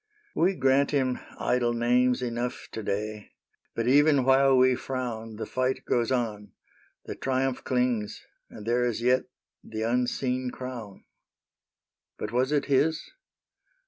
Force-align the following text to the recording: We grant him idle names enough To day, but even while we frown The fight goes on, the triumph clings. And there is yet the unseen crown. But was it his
We 0.33 0.55
grant 0.55 0.89
him 0.89 1.19
idle 1.37 1.73
names 1.73 2.23
enough 2.23 2.67
To 2.71 2.81
day, 2.81 3.33
but 3.75 3.87
even 3.87 4.23
while 4.23 4.57
we 4.57 4.73
frown 4.73 5.35
The 5.35 5.45
fight 5.45 5.85
goes 5.85 6.11
on, 6.11 6.53
the 7.05 7.13
triumph 7.13 7.63
clings. 7.63 8.25
And 8.49 8.65
there 8.65 8.83
is 8.83 9.03
yet 9.03 9.25
the 9.63 9.83
unseen 9.83 10.49
crown. 10.49 11.03
But 12.17 12.31
was 12.31 12.51
it 12.51 12.65
his 12.65 13.11